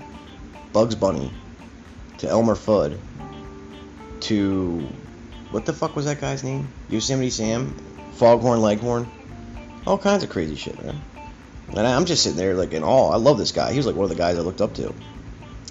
[0.72, 1.30] Bugs Bunny
[2.18, 2.98] to Elmer Fudd
[4.22, 4.80] to
[5.52, 6.66] what the fuck was that guy's name?
[6.88, 7.76] Yosemite Sam,
[8.14, 9.08] Foghorn Leghorn,
[9.86, 11.00] all kinds of crazy shit, man.
[11.68, 13.12] And I'm just sitting there like in awe.
[13.12, 13.70] I love this guy.
[13.70, 14.92] He was like one of the guys I looked up to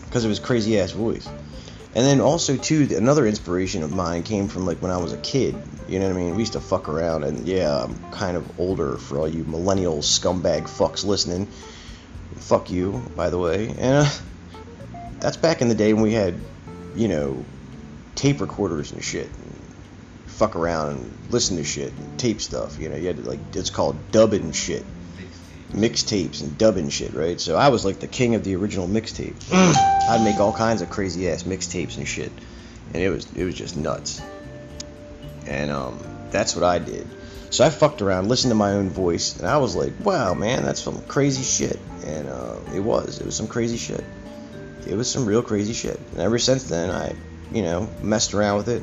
[0.06, 1.28] because of his crazy ass voice.
[1.28, 5.18] And then also too, another inspiration of mine came from like when I was a
[5.18, 5.58] kid.
[5.90, 6.36] You know what I mean?
[6.36, 9.98] We used to fuck around, and yeah, I'm kind of older for all you millennial
[9.98, 11.50] scumbag fucks listening.
[12.36, 13.68] Fuck you, by the way.
[13.68, 14.10] And uh,
[15.20, 16.36] that's back in the day when we had,
[16.96, 17.46] you know,
[18.16, 19.28] tape recorders and shit.
[19.28, 19.62] And
[20.28, 22.80] fuck around and listen to shit and tape stuff.
[22.80, 24.86] You know, you had to like it's called dubbing shit
[25.74, 27.40] mixtapes and dubbing shit, right?
[27.40, 29.36] So I was like the king of the original mixtape.
[29.52, 32.32] I'd make all kinds of crazy ass mixtapes and shit,
[32.94, 34.22] and it was it was just nuts.
[35.48, 36.00] And um,
[36.32, 37.08] that's what I did.
[37.54, 40.64] So I fucked around, listened to my own voice, and I was like, wow, man,
[40.64, 41.80] that's some crazy shit.
[42.04, 44.04] And uh, it was, it was some crazy shit.
[44.88, 46.00] It was some real crazy shit.
[46.14, 47.16] And ever since then, I,
[47.52, 48.82] you know, messed around with it,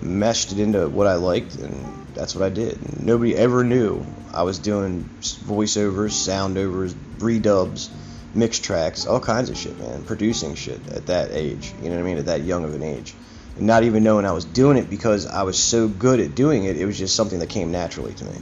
[0.00, 3.02] meshed it into what I liked, and that's what I did.
[3.02, 7.90] Nobody ever knew I was doing voiceovers, soundovers, redubs,
[8.34, 10.04] mixed tracks, all kinds of shit, man.
[10.04, 12.16] Producing shit at that age, you know what I mean?
[12.16, 13.12] At that young of an age.
[13.56, 16.64] And not even knowing I was doing it because I was so good at doing
[16.64, 18.38] it, it was just something that came naturally to me.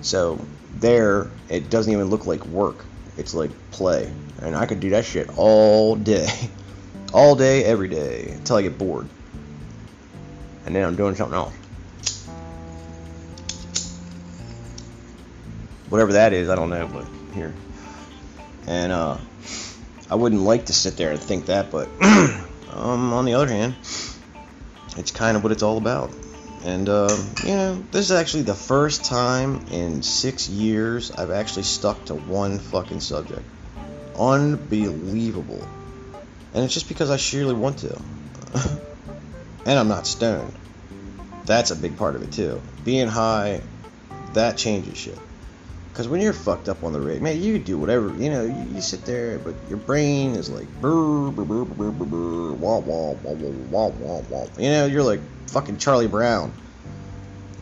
[0.00, 0.44] So
[0.78, 2.84] there, it doesn't even look like work.
[3.16, 4.12] It's like play.
[4.40, 6.28] And I could do that shit all day.
[7.12, 9.06] All day, every day, until I get bored.
[10.66, 11.54] And then I'm doing something else.
[15.94, 17.54] whatever that is, I don't know, but here.
[18.66, 19.16] And uh,
[20.10, 23.76] I wouldn't like to sit there and think that, but um, on the other hand,
[24.96, 26.14] it's kind of what it's all about.
[26.64, 31.64] And uh, you know, this is actually the first time in six years I've actually
[31.64, 33.42] stuck to one fucking subject.
[34.18, 35.66] Unbelievable.
[36.54, 38.00] And it's just because I sheerly want to.
[39.66, 40.54] and I'm not stoned.
[41.44, 42.62] That's a big part of it too.
[42.84, 43.60] Being high,
[44.32, 45.18] that changes shit.
[45.94, 48.74] Because when you're fucked up on the rig, man, you do whatever, you know, you,
[48.74, 52.78] you sit there, but your brain is like, brr, brr, brr, brr, brr, brr, wah,
[52.78, 56.52] wah, wah, wah, wah, wah, You know, you're like fucking Charlie Brown.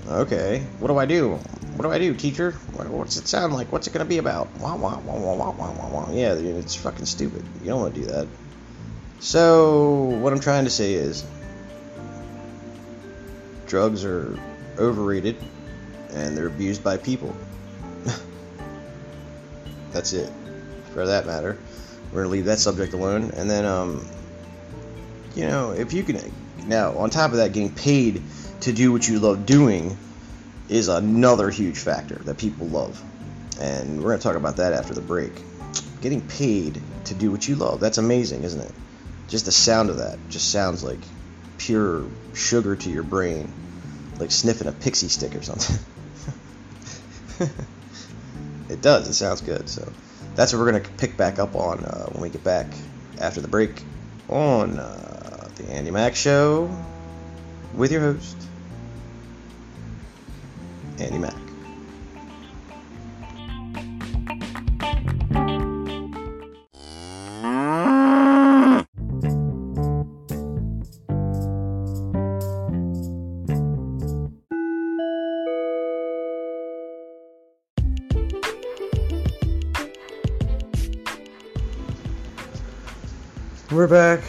[0.08, 1.34] Okay, what do I do?
[1.76, 2.52] What do I do, teacher?
[2.72, 3.70] What's it sound like?
[3.70, 4.48] What's it gonna be about?
[4.60, 6.10] Wah, wah, wah, wah, wah, wah, wah, wah.
[6.10, 7.44] Yeah, it's fucking stupid.
[7.60, 8.28] You don't want to do that.
[9.20, 11.22] So, what I'm trying to say is,
[13.66, 14.38] drugs are
[14.78, 15.36] overrated
[16.14, 17.36] and they're abused by people.
[19.92, 20.32] That's it,
[20.92, 21.58] for that matter.
[22.10, 24.08] We're gonna leave that subject alone, and then, um,
[25.34, 26.20] you know, if you can
[26.66, 28.22] now on top of that, getting paid
[28.60, 29.96] to do what you love doing
[30.68, 33.02] is another huge factor that people love,
[33.60, 35.32] and we're gonna talk about that after the break.
[36.00, 38.74] Getting paid to do what you love—that's amazing, isn't it?
[39.28, 41.00] Just the sound of that just sounds like
[41.58, 43.52] pure sugar to your brain,
[44.18, 45.76] like sniffing a pixie stick or something.
[48.72, 49.08] It does.
[49.08, 49.68] It sounds good.
[49.68, 49.92] So
[50.34, 52.66] that's what we're going to pick back up on uh, when we get back
[53.20, 53.84] after the break
[54.28, 56.74] on uh, the Andy Mack Show
[57.74, 58.36] with your host,
[60.98, 61.51] Andy Mack.
[83.92, 84.22] Back.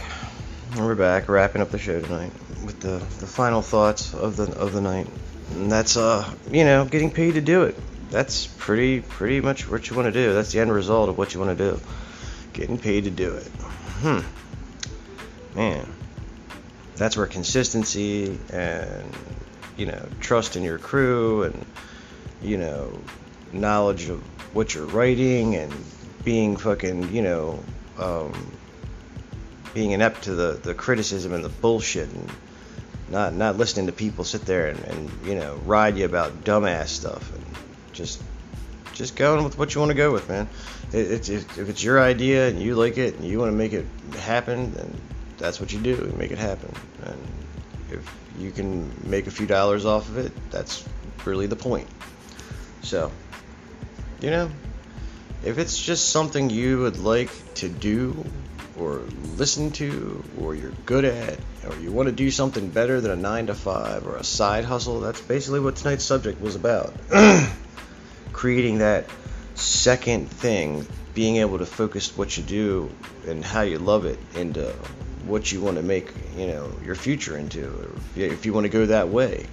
[0.78, 2.34] We're back, wrapping up the show tonight
[2.66, 5.08] with the, the final thoughts of the of the night.
[5.52, 7.80] And that's uh, you know, getting paid to do it.
[8.10, 10.34] That's pretty pretty much what you want to do.
[10.34, 11.80] That's the end result of what you want to do.
[12.52, 13.48] Getting paid to do it.
[14.02, 14.20] Hmm.
[15.56, 15.88] Man.
[16.98, 19.16] That's where consistency and
[19.78, 21.66] you know, trust in your crew and
[22.42, 23.00] you know,
[23.54, 24.20] knowledge of
[24.54, 25.74] what you're writing and
[26.26, 27.64] being fucking, you know,
[27.98, 28.53] um,
[29.74, 32.32] being inept to the, the criticism and the bullshit and
[33.10, 36.88] not not listening to people sit there and, and you know ride you about dumbass
[36.88, 37.46] stuff and
[37.92, 38.22] just
[38.94, 40.48] just going with what you want to go with man.
[40.92, 43.74] It, it's if it's your idea and you like it and you want to make
[43.74, 43.86] it
[44.20, 45.02] happen then
[45.38, 46.74] that's what you do you make it happen.
[47.04, 47.28] And
[47.92, 50.88] if you can make a few dollars off of it that's
[51.26, 51.88] really the point.
[52.82, 53.12] So
[54.22, 54.50] you know
[55.44, 58.26] if it's just something you would like to do
[58.78, 59.02] or
[59.38, 63.16] listen to or you're good at or you want to do something better than a
[63.16, 66.94] 9 to 5 or a side hustle that's basically what tonight's subject was about.
[68.34, 69.06] Creating that
[69.56, 72.92] second thing being able to focus what you do
[73.28, 74.66] and how you love it into
[75.26, 78.86] what you want to make you know your future into if you want to go
[78.88, 79.46] that way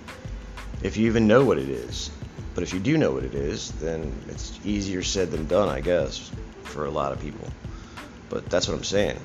[0.83, 2.11] if you even know what it is.
[2.55, 5.81] But if you do know what it is then it's easier said than done i
[5.81, 6.31] guess
[6.65, 7.47] for a lot of people
[8.31, 9.19] but that's what I'm saying.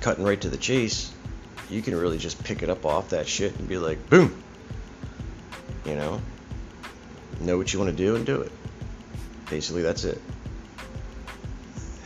[0.00, 1.12] Cutting right to the chase,
[1.68, 4.40] you can really just pick it up off that shit and be like, boom.
[5.84, 6.20] You know?
[7.40, 8.52] Know what you want to do and do it.
[9.50, 10.20] Basically, that's it.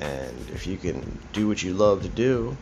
[0.00, 2.56] And if you can do what you love to do,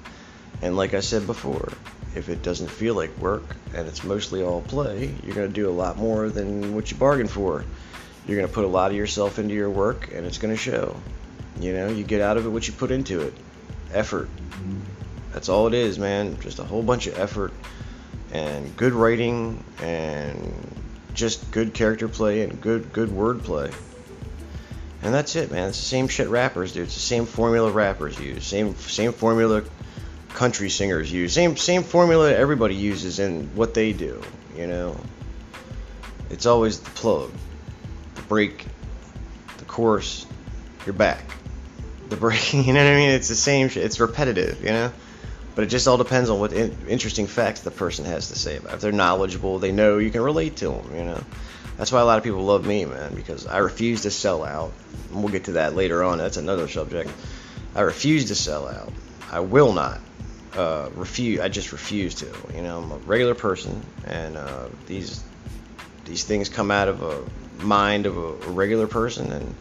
[0.60, 1.72] and like I said before,
[2.14, 5.68] if it doesn't feel like work and it's mostly all play, you're going to do
[5.68, 7.64] a lot more than what you bargained for.
[8.26, 10.60] You're going to put a lot of yourself into your work and it's going to
[10.60, 10.96] show.
[11.60, 13.34] You know, you get out of it what you put into it.
[13.92, 14.28] Effort.
[15.32, 16.38] That's all it is, man.
[16.40, 17.52] Just a whole bunch of effort
[18.32, 20.52] and good writing and
[21.14, 23.74] just good character play and good good wordplay.
[25.02, 25.68] And that's it, man.
[25.68, 26.82] It's the same shit rappers do.
[26.82, 28.44] It's the same formula rappers use.
[28.44, 29.64] Same same formula
[30.30, 31.32] country singers use.
[31.32, 34.22] Same same formula everybody uses in what they do,
[34.56, 34.98] you know.
[36.30, 37.32] It's always the plug,
[38.14, 38.66] the break,
[39.56, 40.26] the chorus,
[40.84, 41.24] you're back
[42.08, 42.64] the breaking.
[42.66, 43.10] You know what I mean?
[43.10, 43.68] It's the same.
[43.68, 43.84] Shit.
[43.84, 44.60] It's repetitive.
[44.62, 44.92] You know.
[45.54, 48.56] But it just all depends on what in- interesting facts the person has to say
[48.56, 48.72] about.
[48.72, 48.74] It.
[48.76, 50.94] If they're knowledgeable, they know you can relate to them.
[50.94, 51.24] You know.
[51.76, 54.72] That's why a lot of people love me, man, because I refuse to sell out.
[55.10, 56.18] And we'll get to that later on.
[56.18, 57.10] That's another subject.
[57.74, 58.92] I refuse to sell out.
[59.30, 60.00] I will not
[60.56, 61.40] uh, refuse.
[61.40, 62.26] I just refuse to.
[62.54, 65.22] You know, I'm a regular person, and uh, these
[66.04, 67.22] these things come out of a
[67.62, 69.54] mind of a, a regular person, and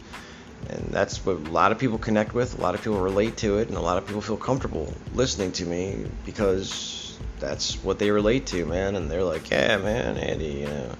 [0.68, 2.58] and that's what a lot of people connect with.
[2.58, 5.52] A lot of people relate to it, and a lot of people feel comfortable listening
[5.52, 8.96] to me because that's what they relate to, man.
[8.96, 10.90] And they're like, "Yeah, man, Andy, you know,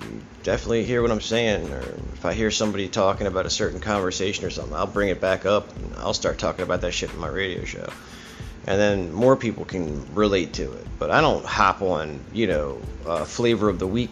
[0.00, 1.80] you definitely hear what I'm saying." Or
[2.14, 5.44] if I hear somebody talking about a certain conversation or something, I'll bring it back
[5.44, 7.88] up and I'll start talking about that shit in my radio show.
[8.66, 10.86] And then more people can relate to it.
[10.98, 14.10] But I don't hop on, you know, uh, flavor of the week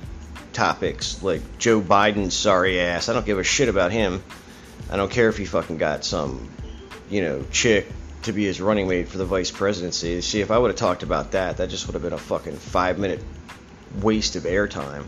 [0.53, 3.09] topics like Joe Biden's sorry ass.
[3.09, 4.23] I don't give a shit about him.
[4.91, 6.51] I don't care if he fucking got some,
[7.09, 7.87] you know, chick
[8.23, 10.21] to be his running mate for the vice presidency.
[10.21, 12.57] See, if I would have talked about that, that just would have been a fucking
[12.57, 13.23] five minute
[14.01, 15.05] waste of airtime.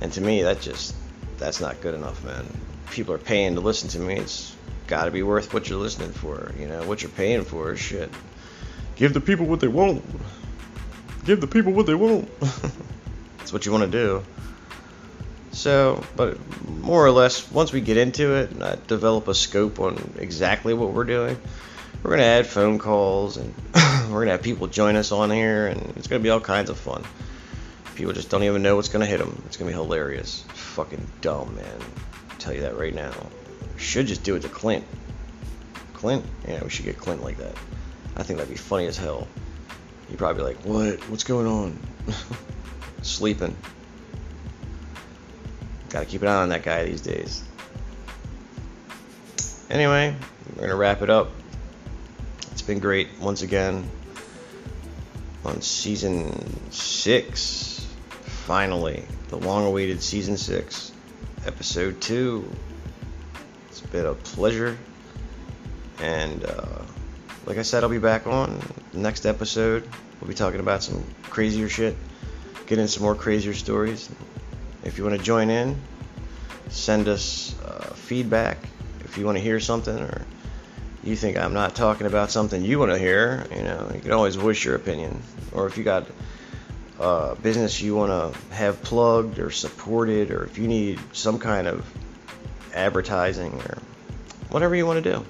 [0.00, 0.94] And to me, that just,
[1.36, 2.46] that's not good enough, man.
[2.90, 4.16] People are paying to listen to me.
[4.16, 4.54] It's
[4.86, 6.52] got to be worth what you're listening for.
[6.58, 8.08] You know, what you're paying for is shit.
[8.94, 10.04] Give the people what they want.
[11.24, 12.28] Give the people what they want.
[13.38, 14.22] that's what you want to do.
[15.52, 19.78] So, but more or less, once we get into it and I develop a scope
[19.80, 21.38] on exactly what we're doing,
[22.02, 25.30] we're going to add phone calls and we're going to have people join us on
[25.30, 27.04] here and it's going to be all kinds of fun.
[27.94, 29.42] People just don't even know what's going to hit them.
[29.46, 30.42] It's going to be hilarious.
[30.54, 31.78] Fucking dumb, man.
[32.30, 33.12] I'll tell you that right now.
[33.74, 34.84] We should just do it to Clint.
[35.92, 36.24] Clint?
[36.48, 37.54] Yeah, we should get Clint like that.
[38.16, 39.28] I think that'd be funny as hell.
[40.08, 41.10] He'd probably be like, what?
[41.10, 41.78] What's going on?
[43.02, 43.54] Sleeping.
[45.92, 47.44] Gotta keep an eye on that guy these days.
[49.68, 50.16] Anyway,
[50.56, 51.30] we're gonna wrap it up.
[52.50, 53.86] It's been great once again.
[55.44, 57.86] on season six.
[58.46, 60.92] Finally, the long awaited season six,
[61.44, 62.50] episode two.
[63.68, 64.78] It's been a pleasure.
[66.00, 66.82] And uh,
[67.44, 68.62] like I said, I'll be back on
[68.92, 69.86] the next episode.
[70.20, 71.96] We'll be talking about some crazier shit,
[72.66, 74.08] get in some more crazier stories.
[74.84, 75.80] If you want to join in,
[76.68, 78.58] send us uh, feedback.
[79.04, 80.22] If you want to hear something or
[81.04, 84.12] you think I'm not talking about something you want to hear, you know, you can
[84.12, 85.22] always voice your opinion.
[85.52, 86.06] Or if you got
[87.00, 91.66] uh, business you want to have plugged or supported, or if you need some kind
[91.66, 91.84] of
[92.74, 93.78] advertising or
[94.50, 95.24] whatever you want to do,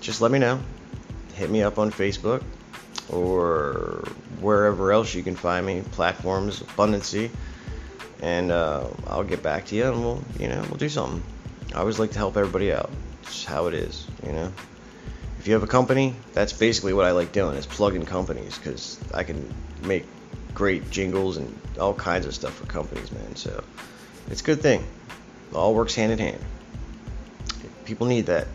[0.00, 0.60] just let me know.
[1.34, 2.42] Hit me up on Facebook
[3.08, 4.04] or
[4.40, 7.30] wherever else you can find me, platforms, Abundancy,
[8.22, 11.22] and uh, I'll get back to you and we'll, you know, we'll do something.
[11.74, 12.90] I always like to help everybody out.
[13.22, 14.52] It's how it is, you know.
[15.38, 18.98] If you have a company, that's basically what I like doing is plugging companies because
[19.14, 20.04] I can make
[20.52, 23.36] great jingles and all kinds of stuff for companies, man.
[23.36, 23.64] So
[24.28, 24.84] it's a good thing.
[25.50, 26.44] It all works hand in hand.
[27.84, 28.46] People need that,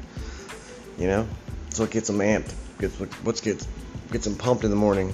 [1.00, 1.28] you know.
[1.68, 2.54] It's what gets them amped.
[2.80, 3.68] Gets what gets
[4.12, 5.14] gets them pumped in the morning.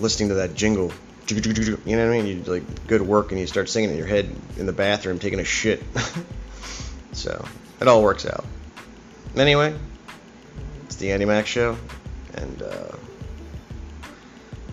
[0.00, 0.92] Listening to that jingle,
[1.30, 2.26] you know what I mean?
[2.26, 5.18] You like go to work and you start singing in your head in the bathroom,
[5.18, 5.82] taking a shit.
[7.12, 7.44] so
[7.80, 8.44] it all works out.
[9.36, 9.76] Anyway,
[10.84, 11.76] it's the Andy Mac Show,
[12.34, 12.96] and uh,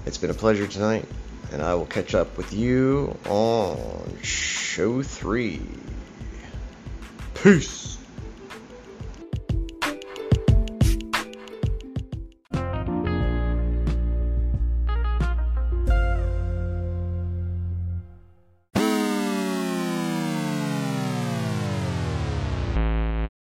[0.06, 1.06] it's been a pleasure tonight.
[1.51, 5.62] And I will catch up with you on show three.
[7.36, 7.95] Peace.